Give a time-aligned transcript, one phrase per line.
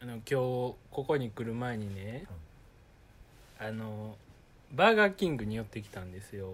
[0.00, 2.24] あの今日ここに来る前にね、
[3.58, 4.16] あの
[4.72, 6.52] バーガーキングに寄ってきたんですよ。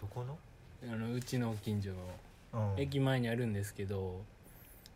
[0.00, 0.38] どこの？
[0.90, 1.90] あのうちの近所
[2.52, 2.74] の。
[2.74, 2.80] うん。
[2.80, 4.22] 駅前にあるんですけど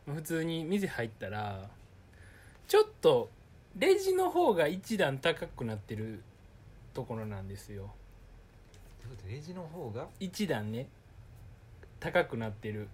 [0.06, 1.68] 普通に店入ったら
[2.66, 3.29] ちょっと
[3.79, 6.23] レジの方が一段高くなってる
[6.95, 7.91] ところなんですよ。
[9.03, 10.07] ということレジの方が？
[10.21, 10.87] 一段ね
[12.01, 12.89] 高くなってる。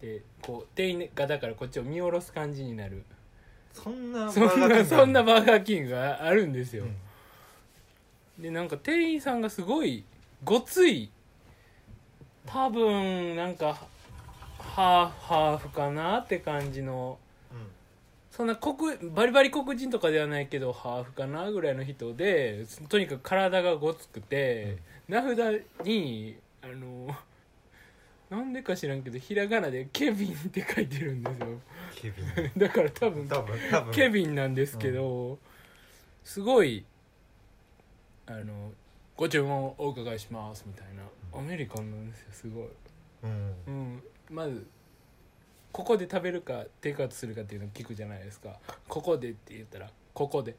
[0.00, 3.02] でこう店員がだからこっちを見下ろす感じになる
[3.74, 6.84] そんなそんバーガーキングなそんなバーガーキングがあるんですよ、
[8.38, 8.42] うん。
[8.42, 10.04] でなんか店員さんがすごい
[10.44, 11.10] ごつい
[12.46, 13.78] 多分なんか
[14.58, 17.18] ハーフハーフかなって感じの
[18.30, 18.74] そんな黒
[19.12, 27.14] バリバリ黒人とかではないけどハーフかなぐらいの人でとにかく体がごつくて、名札にあの
[28.34, 31.60] なんでか知らんけどひらがなで「ケビン」って書いてるんですよ。
[31.94, 32.52] ケビン。
[32.58, 33.94] だから多分多分多分。
[33.94, 35.38] ケビンなんですけど、
[36.24, 36.84] すごい
[38.26, 38.72] あの
[39.16, 41.04] 「ご注文お伺いします」みたいな。
[41.32, 42.68] アメリカンなんですよすごい、
[43.24, 43.54] うん。
[43.66, 44.64] うん、まず
[45.72, 50.54] ここで食べるかテイクアウトするかっていうのを聞くじゃないですか「ここで」って言ったら「ここで」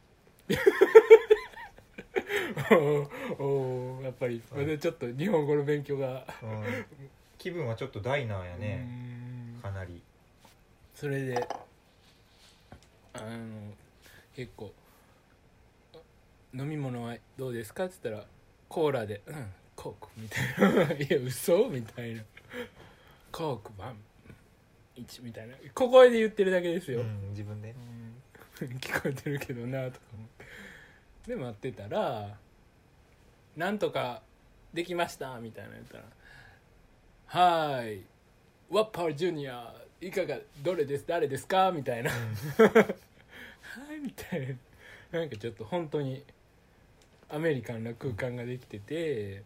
[3.40, 6.86] おおやっぱりまだちょっと日本語の勉強が、うん
[7.46, 8.88] 気分はちょっとダイナーやね。
[9.56, 9.62] うん。
[9.62, 10.02] かなり。
[10.96, 11.48] それで
[13.14, 13.72] あの
[14.36, 14.74] 結構
[16.56, 18.28] 「飲み物はどうですか?」って言ったら
[18.68, 21.70] 「コーラでうんコーク」みたいな「いや嘘？
[21.70, 22.24] みたいな
[23.32, 23.98] 「コークワン
[24.96, 25.54] 1」みたいな。
[25.76, 27.70] 小声で言ってるだけですよ、うん自分で。
[27.70, 28.16] うん。
[28.80, 30.46] 聞こえてるけどなとか思って。
[31.28, 32.40] で待ってたら
[33.56, 34.24] 「なんとか
[34.74, 36.04] できました」みたいなの言ったら
[37.28, 38.02] 「はい。
[38.70, 44.48] ワッパージュニアいかがどれです誰ですか?」みたいな「はい」みたい
[45.12, 45.20] な。
[45.20, 46.24] なんかちょっと本当に
[47.30, 49.44] アメリカンな空間ができてて。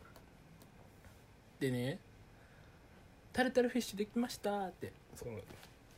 [1.59, 1.99] でね
[3.33, 4.92] 「タルタルフィッシュできました」って。
[5.15, 5.33] その、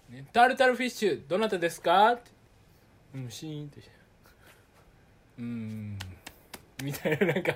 [0.09, 2.31] ね「タルタルフィッシュどなたですか?」って。
[3.15, 3.81] うんシーンって。
[5.39, 5.99] うん。
[6.83, 7.53] みたいななんか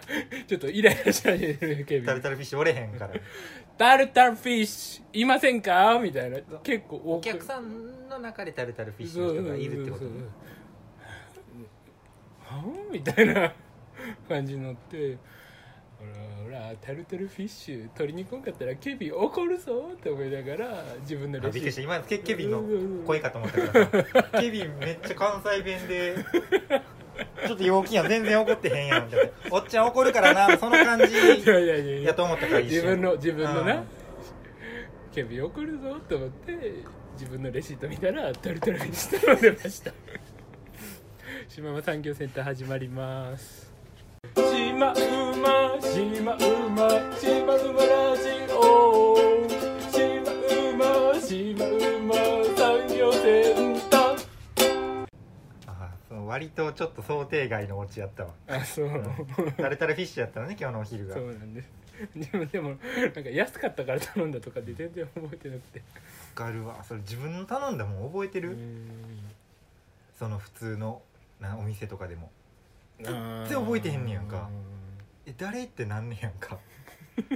[0.47, 3.13] ちょっとイライラし始めてるケビンタルタルフィッシュおれへんから。
[3.77, 5.99] タルタルフィッシュいませんか？
[6.01, 6.39] みたいな。
[6.63, 10.11] 結構お客さんの中でタルタルフィッシュの人がいるってことは
[12.49, 13.53] あみたいな
[14.29, 15.17] 感じになって。
[15.97, 21.81] ほらほらタルタルフィッシュ取りに来んかったらケビン怒るぞって思いながら自分のあレシびっくりした。
[21.81, 22.61] 今ケケビンの
[23.07, 26.15] 声かと思ったからさケビンめっちゃ関西弁で
[27.47, 28.07] ちょっと陽気やん。
[28.07, 29.05] 全然怒ってへんやん。
[29.05, 30.57] みたいなおっちゃん怒るからな。
[30.57, 32.09] その感じ いやいやいやいや。
[32.09, 32.75] やと思ったから一瞬。
[32.75, 33.85] 自分の自分のうなん。
[35.13, 36.53] ケビン怒るぞと思って
[37.13, 39.91] 自分のレシート見たらタルタルフィッシュ頼んでました。
[41.47, 43.71] 島間産業センター始まります。
[44.35, 46.37] 島馬島馬
[47.17, 49.24] 島馬ラジオ
[56.35, 58.31] 割とちょっと想定外のオチやったわ。
[58.49, 58.89] あそう。
[59.55, 61.15] タルタルフィッシュやったのね今日のお昼が。
[61.15, 61.69] そうなんです。
[62.13, 62.75] でもでもな
[63.21, 65.79] んか安かったから頼んだとかで全然覚えてなくて。
[65.79, 65.85] わ
[66.35, 66.83] かるわ。
[66.83, 68.89] それ自分の頼んだもん覚えてる、うん。
[70.19, 71.01] その普通の
[71.39, 72.29] なお店とかでも。
[72.99, 74.49] 全然然覚えてへんねやんか。
[75.25, 76.59] え誰ってなんねやんか。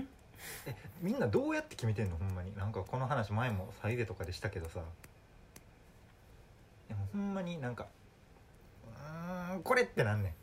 [0.68, 2.18] えみんなどうやって決めてんの？
[2.18, 2.54] ほんまに。
[2.58, 4.82] なんかこの話前もサイゼとかでしたけどさ。
[6.90, 7.88] でもほんまになんか
[9.52, 10.34] うーんこれってなんね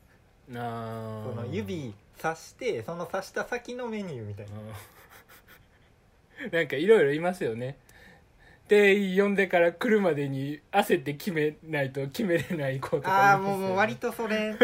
[0.49, 0.55] ん。
[0.55, 4.53] なあその指さしてその刺した先のメニューみたいな。
[6.45, 6.51] うん。
[6.53, 7.79] なんかいろいろいますよね。
[8.69, 13.59] 店員呼んでから来るまでに焦って決めないと決めれない子とかああいますよね。
[13.61, 14.57] もうもう割とそれ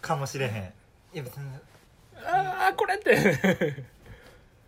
[0.00, 0.72] かもしれへん。
[1.12, 1.50] いや別に
[2.24, 3.12] ああこれって。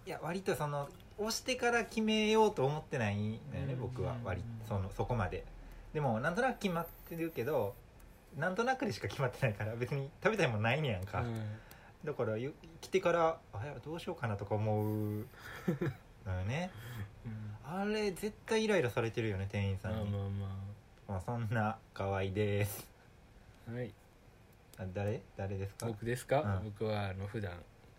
[0.07, 4.17] いや割とその押してから決めようと思ってないんだよねうん僕は。
[4.23, 5.45] 割そのそこまで。
[5.95, 7.75] でもなんとなく決まってるけど
[8.36, 11.34] なんとなくでしか決まってないから別に食べたいもんないねやんか、うん。
[12.04, 15.27] だからゆ来てからあいやどうしようかなとか思う。
[16.27, 16.71] のよね。
[17.66, 22.89] あれ絶対イライラされてるよね店員さんに、まあまあまあ、そんな河合です。
[23.66, 23.92] まあはい。
[24.78, 25.21] あ誰？
[25.36, 25.86] 誰ですか？
[25.86, 26.65] 僕ですか、うん。
[26.65, 27.53] 僕はあの普段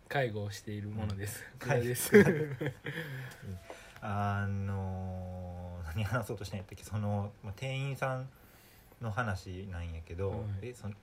[0.09, 1.59] 介護をしているものです、うん。
[1.59, 2.11] 福田です。
[4.01, 6.83] あのー何話そうとしたんやったっけ？
[6.83, 8.27] その、まあ、店員さん
[9.01, 10.93] の話なんやけど、はいえその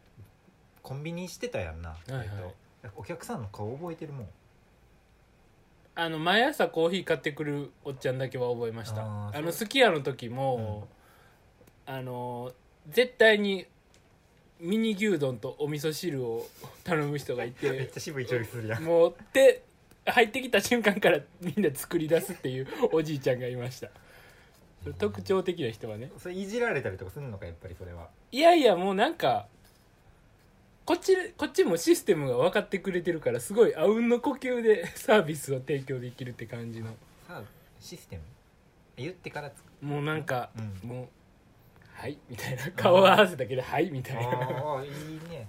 [0.82, 2.28] コンビニしてたやんな、いはい。
[2.82, 2.92] えっと。
[2.96, 4.28] お客さんの顔覚えてるもん。
[5.94, 9.02] あの毎朝コーヒー買ってくるおっちゃんだけは覚えました。
[9.02, 10.88] あーあのすき家の時も、
[11.86, 12.52] あの
[12.88, 13.66] 絶対に
[14.58, 16.46] ミニ牛丼とお味噌汁を
[16.82, 18.82] 頼む人がい めってちゃ渋いチョイスするやん。
[18.82, 19.62] もう手
[20.06, 23.88] 入ってきた瞬間からみんな作り出すっていうおじいちゃんがいました
[24.98, 26.10] 特徴的な人はね。
[26.18, 28.08] それいじられたりとかするのかやっぱりそれは。
[28.30, 29.46] いやいやもうなんか
[30.84, 36.88] こっちこっちもシステムが分かってくれてるからすごいあうんの呼吸で サービスを提供できるって感じの。
[37.28, 37.42] さあ
[37.80, 38.22] システム？
[38.96, 39.84] 言ってからつく？
[39.84, 40.88] もうなんか、うん。
[40.88, 41.08] もう
[41.94, 42.70] 「はい」みたいな。
[42.72, 44.22] 顔合わせたけど「はい」みたいな。
[44.22, 44.90] ああいい
[45.30, 45.46] ね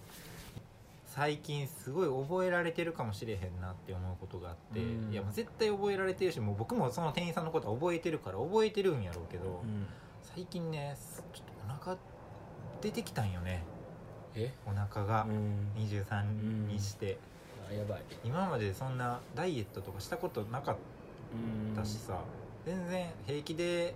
[1.16, 5.14] 最近すごい覚えられてるかもしれへんなって思うことがあって、うん。
[5.14, 9.86] いやもう絶対覚えられてるしもう僕もその店員さんのことは覚えてるから覚えてるんやろうけど、うん。
[10.24, 10.98] 最近ね
[11.32, 11.98] ちょっとお腹
[12.82, 13.64] 出てきたんよね。
[14.36, 14.52] え？
[14.66, 15.72] お腹がうん。
[15.78, 17.20] 23にして、
[17.70, 18.02] あやばい。
[18.24, 20.76] 今までそんなダイエットとかしたことなかっ
[21.36, 22.22] うんたしさ、
[22.66, 23.94] 全然平気で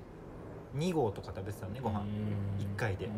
[0.76, 2.62] 2合とか食べてたのねご飯、うん。
[2.62, 3.06] 一回で。
[3.06, 3.12] うん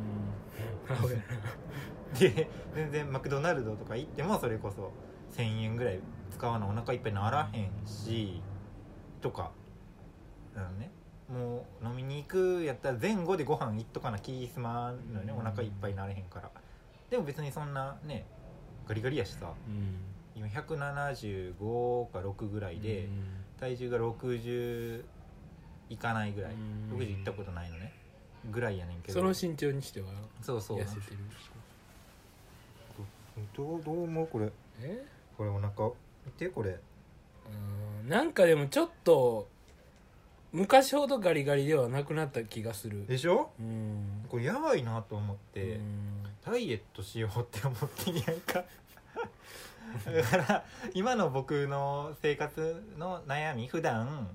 [2.18, 4.92] で全然マクドナルドとか行ってもそれこそ
[5.38, 6.00] 1000円ぐらい
[6.32, 8.42] 使わなお腹いっぱいならへんし
[9.22, 9.52] とか。
[10.56, 10.92] なのね。
[11.30, 15.34] もう飲みに行くやったら前後でご飯行っとかな気すまんのよね。
[15.34, 16.50] お腹いっぱいなれへんから。
[17.10, 18.26] でも別にそんなね
[18.88, 19.54] ガリガリやしさ。
[19.68, 19.98] うん。
[20.36, 23.10] 今175か6ぐらいで、
[23.60, 25.04] 体重が60
[25.90, 26.56] いかないぐらい、う
[26.96, 26.98] ん。
[26.98, 27.94] 60いったことないのね。
[28.50, 29.20] ぐらいやねんけど。
[29.20, 30.08] その身長にしては
[30.42, 30.80] そうそう。
[30.80, 31.18] 痩せてる
[33.56, 34.28] どうどう思う？
[34.28, 34.50] これ。
[34.82, 35.06] え？
[35.38, 35.92] これお腹
[36.26, 36.80] 見てこれ。
[38.02, 38.10] うん。
[38.10, 39.48] なんかでもちょっと
[40.52, 43.06] 昔ほどガリガリではなくなった気がする。
[43.08, 43.52] でしょ？
[43.60, 44.26] うん。
[44.30, 46.24] これやばいなと思って、うん。
[46.46, 48.64] ダイエットしようって思ってんやんか。
[50.06, 50.64] だから
[50.94, 54.30] 今の僕の生活の悩み普段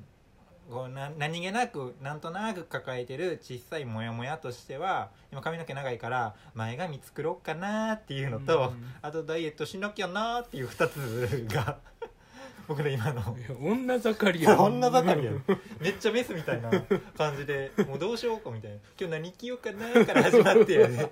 [0.71, 8.85] こうな何気なくなんとなく抱えてる小さいモヤモヤとしては今髪の毛長いから前髪作ろうかなっていうのと、うん。
[9.03, 11.79] あとダイエットしなきゃなっていう2つが
[12.67, 13.37] 僕の今の。
[13.61, 15.41] 女盛りや 女ばかりやろ
[15.81, 16.71] めっちゃメスみたいな
[17.17, 18.79] 感じでもうどうしようかみたいな。
[18.99, 21.11] 今日何着ようかなから始まってやね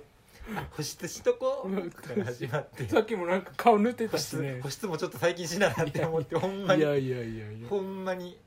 [0.71, 1.91] 保湿しとこう。
[1.91, 2.87] から始まって。
[2.87, 4.55] さっきもなんか顔塗って保たしね。
[4.55, 6.81] 湿保湿もちょっと最近しななって思ってほんまに。
[6.81, 7.69] いやいやいやいや。
[7.69, 8.37] ほんまに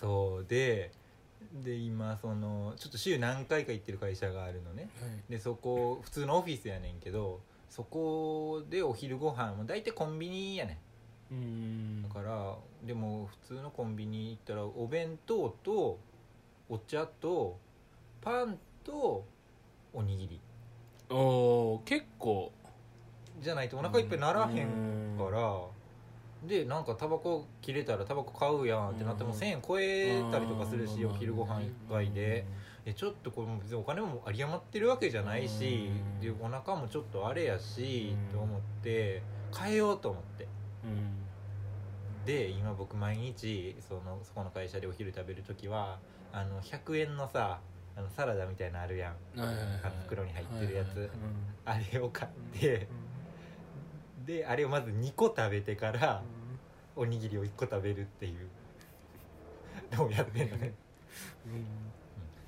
[0.00, 0.92] そうで
[1.62, 4.88] で今そのちょっと週何回か行ってる会社があるのね。
[5.00, 5.10] はい。
[5.28, 10.78] でそこ普通のオフィスやねんけどそこでお昼ご飯も大体コンビニやね
[11.30, 11.34] ん。
[11.34, 12.02] うん。
[12.02, 15.98] だからでも普通のコンビニ行ったらお弁当と
[16.68, 17.58] お茶と
[18.22, 19.24] パンと
[19.92, 20.40] おにぎり。
[21.10, 22.52] おー結構。
[23.40, 25.60] じゃないとお腹いっぱいならへんから
[26.46, 31.10] でなんかタバコ切れたらタバコ買うやんってなってもうん1000円超えたりとかするしうん。
[31.10, 32.44] お昼ご飯1回で。
[32.86, 39.22] えちょっとこれも別にお金も有り余ってるわけじゃないしうんでお腹もちょっとあれやしうんと思って
[39.54, 40.48] 変えようと思って。
[40.84, 42.24] うん。
[42.24, 45.98] で今僕毎日そのそこの会社でお昼食べる時は
[46.32, 47.60] あの100円のさ
[47.96, 49.14] あのサラダみたいなのあるやん。
[49.36, 49.52] あの
[50.06, 51.10] 袋に入ってるやつ。
[51.66, 52.88] あれを買って
[54.26, 56.22] であれをまず2個食べてから
[56.96, 58.48] おにぎりを1個食べるっていう。
[59.96, 60.74] のをやってんのね。
[61.46, 61.52] うん。
[61.54, 61.64] うん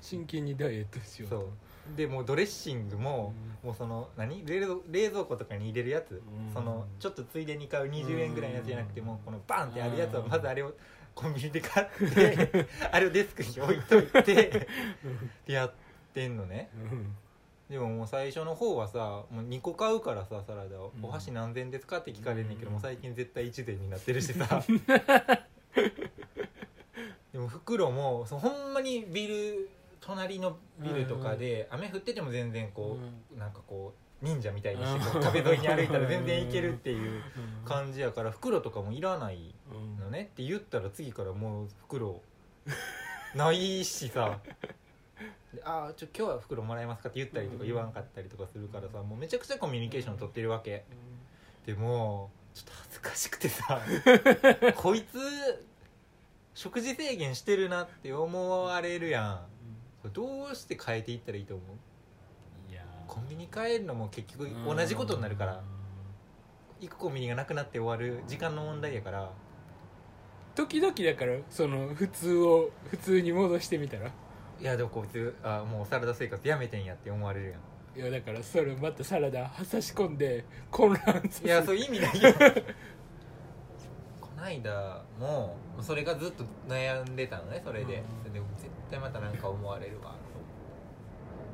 [0.01, 1.35] 真剣にダイエットしようと。
[1.37, 1.47] そう。
[1.95, 3.33] でもうドレッシングも、
[3.63, 4.45] もうその何？
[4.45, 6.53] 冷蔵冷蔵庫とかに入れるやつ、うん。
[6.53, 10.73] そのちょっっとついでに買う20円ぐらいのやつじゃなくてもうこのバンってあるやつはうんまずあれを
[11.15, 14.23] コンビニで買って あれをデスクに置いといてっ
[15.45, 15.73] てやっ
[16.13, 16.69] てんのね
[17.73, 21.09] でももう最初の方はさもう2個買うからさサラダを、うん。
[21.09, 22.73] お箸何膳ですかって聞かれんねんけど、うん。
[22.73, 24.63] もう最近絶対1膳になってるしさ。
[27.33, 29.69] でも袋もそのほんまにビル
[30.01, 32.99] 隣のビルとかで雨降ってても全然こ
[33.33, 35.23] う、なんかこう忍者みたいにしてこううん。
[35.23, 37.23] 壁沿いに歩いたら全然いけるっていう
[37.65, 39.97] 感じやから袋とかもいらないうん。
[39.97, 42.21] のねって言ったら次からもう袋
[43.33, 44.37] ないしさ。
[44.43, 44.55] で
[45.63, 50.83] ああちょ今日は袋もらえますかって言ったりとか言わんかったりとかするからさもうめちゃくちゃコミュニケーション取ってるわけ。
[51.65, 53.81] でもちょっと恥ずかしくてさ
[54.75, 55.65] こいつ
[56.53, 59.45] 食事制限してるなって思われるや
[60.05, 60.11] ん。
[60.11, 61.63] どうして変えていったらいいと思
[62.69, 62.71] う？
[62.71, 63.11] いやー。
[63.13, 65.61] コンビニ変えるのも結局同じことになるから
[66.81, 69.31] 行くコンビニがなくなって終わる時間の問題やから。
[70.55, 74.11] 時々だからその普通を普通に戻してみたら？
[74.63, 77.99] いやでもこいつあもうサラダ生活やめてんやって思われるやん。
[77.99, 82.33] いやだからそれまたサラダ差し込んで混乱させいやそういう意味ないよ。
[84.21, 87.97] こないだもそれがずっと悩んでたのねそれで。
[87.97, 88.03] うん。
[88.21, 90.15] それで絶対またなんか思われるわ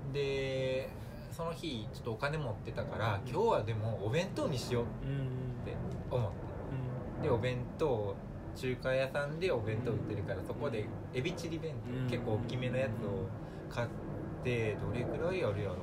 [0.10, 0.89] とで
[1.32, 5.18] その日ちょっとお金持ってたから今日はでもお弁当にしよううん。
[5.63, 5.74] って
[6.12, 7.24] 思って。
[7.24, 8.16] でお弁当
[8.60, 12.10] 中華屋さんでお弁当売ってるからそこでエビチリ弁当、うん。
[12.10, 13.28] 結構大きめのやつを
[13.74, 13.88] 買っ
[14.44, 15.75] てどれくらいあるやろ。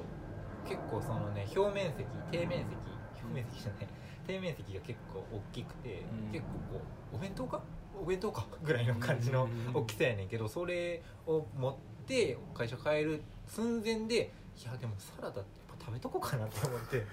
[0.69, 2.77] 結構そのね表面積底面積
[3.23, 3.89] 表面積じゃない
[4.27, 6.33] 底面積が結構大きくて、うん。
[6.33, 7.63] 結構こうお弁当か？
[7.99, 8.47] お弁当か？
[8.63, 11.75] ぐらいの感じのうん大きさやねんけどそれを持っ
[12.07, 15.43] て会社帰る寸前でいやでもサラダってや
[15.75, 17.07] っぱ食べとこうかなって思って。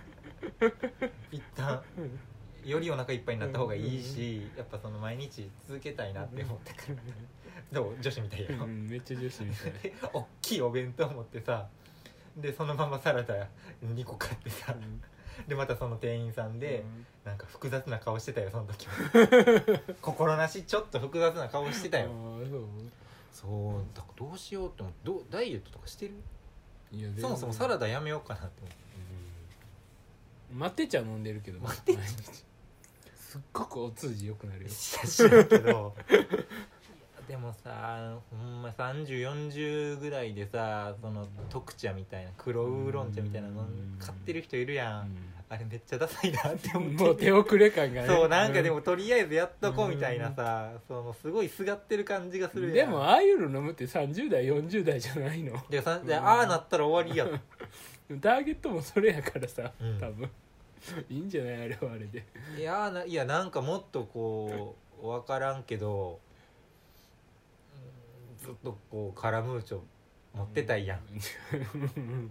[1.32, 1.82] 一旦
[2.65, 6.96] よりお腹いっぱいになった方がいいしやっぱその毎日続けたいなって思ったから。
[7.72, 7.96] どう？
[8.01, 8.65] 女子みたいやろ。
[8.65, 9.72] うんめっちゃ女子みたい。
[9.74, 11.67] で 大きいお弁当持ってさ
[12.38, 13.48] でそのままサラダ
[13.84, 14.75] 2個買ってさ
[15.48, 16.84] でまたその店員さんで
[17.24, 19.93] なんか複雑な顔してたよその時は。
[20.01, 22.10] 心なしちょっと複雑な顔してたよ。
[22.50, 22.65] そう。
[23.32, 23.96] そう。
[23.96, 26.15] だからどうしようって思ってどうダイエットとかしてる？
[26.91, 28.84] いやそもそもサラダやめようかなって思って。
[30.53, 31.60] 待ってちゃ飲んでるけど。
[31.60, 32.13] 待って茶毎日。
[32.24, 32.52] すっ
[33.53, 34.69] ごくお通じ良くなるよ。
[34.69, 35.95] 知らんけど。
[37.27, 43.98] でもさほんま3040ぐらいでさその特茶みたいな黒ウーロン茶みたいなのうん。
[43.98, 45.10] 買ってる人いるやん。
[45.50, 47.03] あれめっちゃダサいなって思って。
[47.03, 48.07] もう手遅れ感がね。
[48.07, 52.89] そうなんかでもとりあえずやっとこうみたいなさそのすごいすがってる感じがするやん。
[52.89, 55.55] でもああいうの飲むって30代40代じゃないの？
[55.69, 57.25] でさでああなったら終わりや
[58.19, 60.00] ターゲットもそれやからさ、うん。
[60.00, 60.29] 多分
[61.09, 61.61] いいんじゃない？
[61.63, 62.25] あれはあれで。
[62.57, 66.19] いやないやなんかもっとこう分からんけど
[68.31, 69.81] うんずっとこうカラムーチョ
[70.33, 70.99] 持ってたいやん。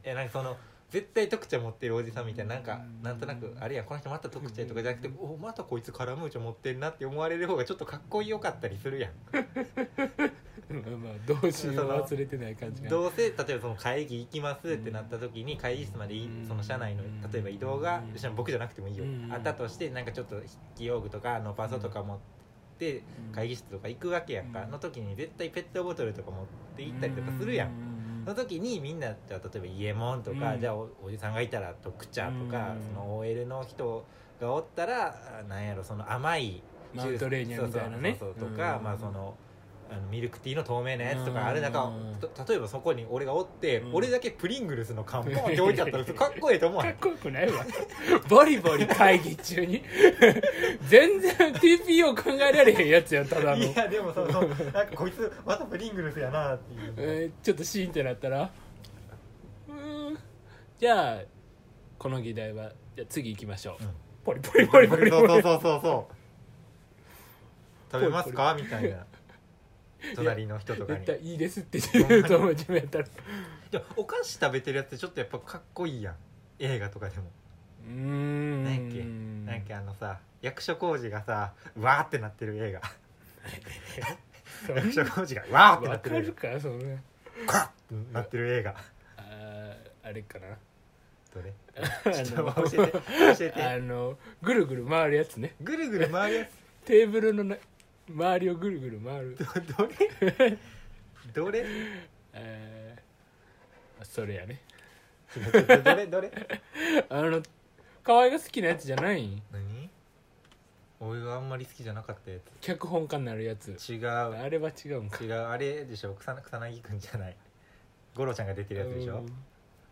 [0.04, 0.56] えなんかその
[0.92, 9.12] 絶対特茶持ってるおじさんみたいななんかなんとなくあれやこの人また特茶とかじゃなくておまたこいつカラムーチョ持ってんなって思われる方がちょっとかっこよかったりするやん。
[11.84, 16.14] まあ忘れてない感じがどうせ例えばその会議行きますってなった時に会議室まで
[16.46, 18.36] その社内の例えば移動がうん。
[18.36, 19.04] 僕じゃなくてもいいよ。
[19.04, 19.32] うん。
[19.32, 22.18] あったとしてなんかちょっと筆記用具とかのパソとか持っ
[22.78, 23.02] て
[23.34, 24.64] 会議室とか行くわけやんか。
[24.64, 24.70] うん。
[24.70, 26.46] の時に絶対ペットボトルとか持っ
[26.76, 27.91] て行ったりとかするやんん
[28.24, 30.60] その時にみんなじゃあ例えばイエモンとかうん。
[30.60, 32.82] じゃあおおじさんがいたら特茶とかうん。
[32.82, 34.04] その OL の人
[34.40, 36.62] がおったらあなんやろその甘い
[36.94, 38.16] マウントレーニアみたいなね。
[38.18, 38.84] とかうん。
[38.84, 39.34] まあその
[39.92, 43.94] あのミルクティーの透明なやつとかある中うんと例えばそこに俺がおってうん。
[43.94, 46.94] 俺だけプリングルスの缶ポンって置いてあったらかっこいいと思わへん？
[46.96, 47.64] かっこよくないわ。
[48.28, 49.82] ボリボリ会議中に。
[50.88, 53.56] 全然 TPO 考えられへんやつやんただの。
[53.56, 56.94] いやでもそのなんかこいつまたプリングルスやなっていう。
[56.98, 58.50] えーちょっとシーンってなったら。
[59.68, 60.18] うーん。
[60.78, 61.18] じゃあ
[61.98, 63.90] この議題はじゃあ次行きましょう、うん。
[64.24, 65.10] ポリポリポリポリポリ。
[65.10, 66.14] そうそうそうそうそう。
[67.92, 68.56] 食べますか？
[68.58, 69.04] みたいな
[70.16, 71.04] 隣の人とかに。
[71.04, 71.78] 絶対いいですって
[72.08, 73.04] 言うと思う自分やったら。
[73.70, 76.16] でもお菓子食べてるやつってちょっとやっぱかっこいいやん。
[76.58, 77.30] 映画とかでも。
[77.86, 78.64] うーん。
[78.64, 79.04] 何やっけ？
[79.52, 82.80] なんかあのさ役所広司がさわーってなってる映画。
[84.74, 86.98] 役所広司がわーってなってる映かそれ
[87.46, 87.70] 画カッっ
[88.06, 88.76] てなってる映画。
[89.16, 90.46] あーあれかな。
[91.34, 91.52] どれ？
[91.80, 92.92] あちょっとの教えて。
[92.92, 93.00] 教
[93.46, 93.62] えて。
[93.62, 95.54] あのぐるぐる回るやつね。
[95.60, 96.50] ぐるぐる回るやつ。
[96.84, 97.56] テーブルのな
[98.08, 99.36] 周りをぐるぐる回る。
[99.36, 99.44] ど
[99.84, 100.58] どれ？
[101.34, 101.64] どれ？
[102.34, 103.02] えー
[104.04, 104.60] それやね。
[105.84, 106.06] どれ？
[106.06, 106.30] どれ？
[107.08, 107.40] あの
[108.02, 109.88] 河合が好きなやつじゃない何？
[111.00, 113.74] 俺があんまり好きじゃなかったや脚本家になるやつ。
[113.74, 114.06] つ違う。
[114.08, 115.22] あれは違うんか。
[115.22, 115.32] 違う。
[115.34, 116.14] あれでしょ？
[116.14, 117.36] 草草薙くんじゃない。
[118.14, 119.18] 五郎ちゃんが出てるやつでしょ？
[119.18, 119.32] うん。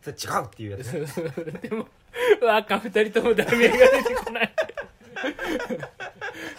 [0.03, 1.61] それ違うっていうやつ。
[1.63, 1.87] でも
[2.43, 4.53] うわあかん二人ともダメが出てこない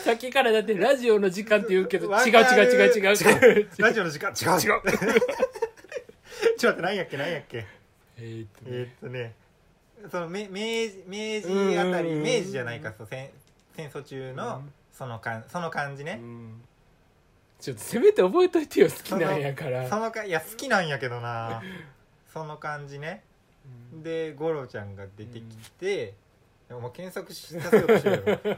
[0.04, 2.32] さっきからだってラジオの時間って言うけど違うる。
[2.32, 3.70] 違う違う違う違う。
[3.78, 4.30] ラジオの時間。
[4.30, 4.36] 違う。
[4.36, 4.60] 違う
[6.58, 7.66] ちょっと待って何やっけ何やっけ。
[8.18, 9.34] えーっとえーっねとね。
[10.12, 12.24] その明明治明治あたりうんうんうん。
[12.24, 13.30] 明治じゃないかそう戦
[13.76, 14.74] 戦争中のうん。
[14.92, 16.20] そのかんその感じね。
[16.22, 16.62] うん。
[17.60, 19.88] ちょっとせめて覚えといてよ好きなんやから。
[19.88, 21.62] そのかいや好きなんやけどな。
[22.34, 23.24] その感じね。
[23.94, 26.14] うんで五郎ちゃんが出てきて、
[26.72, 28.58] お前検索しさせようとしてるよ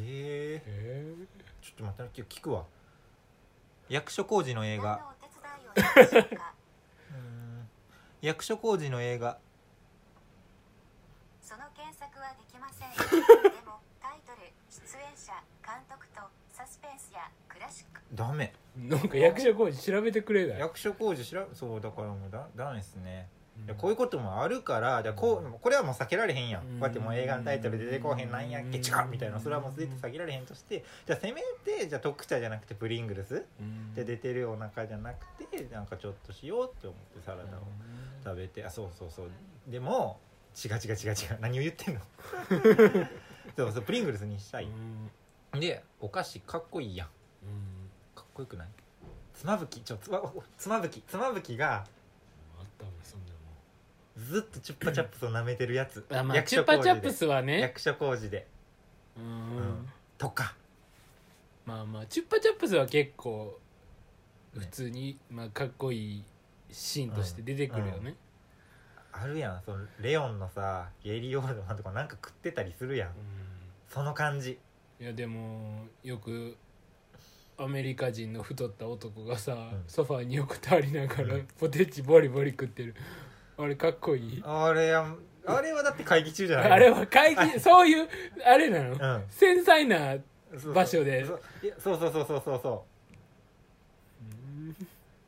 [0.00, 1.26] えええ
[1.60, 2.64] ちょっと待って聞くわ。
[3.88, 5.14] 役所広司の映何画。
[8.20, 9.38] 役所広司の映画。
[11.40, 12.90] その検索はできません。
[12.90, 12.96] で
[13.66, 15.32] もタイトル出演者
[15.64, 18.00] 監督とサスペンスやクラシック。
[18.12, 18.52] ダメ。
[18.76, 20.58] なんか役所工事調べてくれない？
[20.60, 23.28] 役所広司知らそうだからもうだダメですね
[23.66, 26.70] でこういうこともあるからじゃあこうこれはもう避けられへんやん、うん。
[26.72, 33.94] こうやってもう映画のタイトル出てこうへんなんやっけ違うみたいなそれはもう絶対避けられへんとしてじゃあせめてじゃあ特茶じゃなくてプリングルスうん。
[33.94, 37.62] で出てるお腹じゃなくてなんかちょっとしようって思ってサラダを
[38.24, 38.64] 食べて。
[38.64, 39.26] あそうそうそう。
[39.66, 40.18] でも
[40.64, 41.38] 違う違う違う違う。
[41.40, 42.00] 何を言ってんの？
[43.56, 44.64] そうそうプリングルスにしたい。
[45.52, 45.60] うん。
[45.60, 47.08] でお菓子かっこいいやん。
[47.08, 47.10] う
[47.46, 47.90] ん。
[48.14, 48.68] かっこよくない？
[49.34, 50.20] つまぶきちょつま
[50.56, 51.84] つまぶきつまぶきがあっ
[52.76, 53.27] たわそんな
[54.18, 56.04] ずっとチュッパチャップスを舐めてるやつ。
[56.10, 57.60] あまあ役チュッパ所広司でチャップスはね。
[57.60, 58.46] 役所広司で。
[59.16, 59.26] ううん。
[59.26, 60.54] んとか。
[61.64, 63.58] まあまあチュッパチャップスは結構
[64.56, 66.24] 普通に、まあ、かっこいい
[66.70, 68.14] シーンとして出てくるよね、
[69.12, 69.62] あるやん。
[69.64, 73.10] そのレオンのさゲイリー・オールドマンとかなんか食ってたりするやん。
[73.10, 73.12] う
[73.88, 74.58] その感じ。
[75.00, 76.56] んいやでもよく
[77.58, 79.84] アメリカ人の太った男がさ、ん。
[79.86, 82.94] ソファーに横たわりながら、うんポテチボリボリ食ってる
[83.58, 84.42] あれかっこいい？
[84.44, 85.04] あれや
[85.46, 86.72] あれはだって会議中じゃない？
[86.72, 88.08] あれは会議 そういう
[88.46, 89.24] あれなの、うん。
[89.30, 90.16] 繊細な
[90.74, 91.24] 場所で。
[91.24, 91.40] そう
[91.78, 91.98] そう。
[91.98, 92.88] そうそうそうそうそう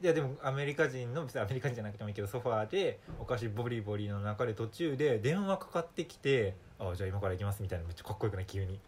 [0.03, 8.47] いやでもアメリカ人の別にアメリカ人じゃなくてもいいけどソファーでお菓子ボリボリの中で途中で電話かかってきて「あじゃあ今から行きます」みたいなめっちゃかっこよくない？
[8.47, 8.81] 急に。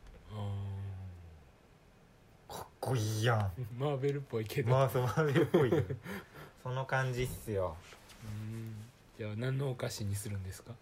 [2.49, 3.51] かっこいいやん。
[3.79, 5.95] マーベルっぽいけど、まあそうマーベルっぽいけど。
[6.63, 7.77] その感じっすよ。
[8.25, 8.82] うん
[9.23, 10.73] じゃあ何のお菓子にするんですか？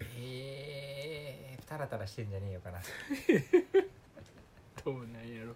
[0.00, 2.80] えー、タラタラしてんじゃねえよかな。
[4.84, 5.54] どうなんやろ。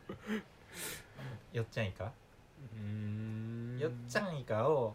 [1.53, 2.13] よっちゃんイカ
[2.73, 3.81] うん。
[3.81, 4.95] よっちゃんイカを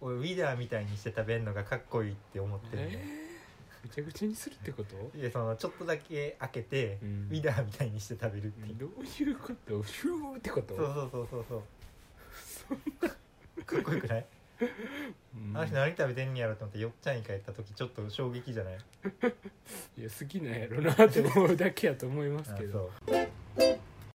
[0.00, 3.88] 俺ウィダーみたいにして食べるのがかっこいいって思ってるの、えー？
[3.88, 5.18] ぐちゃぐちゃにするってこと？
[5.18, 7.28] でそのちょっとだけ開けて、うん。
[7.32, 9.82] ウィダーみたいにして食べるってどういうこと？
[9.82, 10.76] シューってこと？
[10.76, 11.62] そうそうそうそう
[12.68, 13.64] そう。
[13.64, 14.26] かっこよくない、うん
[15.56, 18.74] あの人何食べてんねやろと思ってよっちゃんイカやった時ちょっと衝撃じゃない？
[20.00, 22.90] いや好きなんやろなって思うだけやと思いますあけど。
[23.08, 23.28] そう